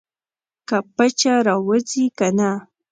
[0.67, 2.51] که پچه راوځي کنه.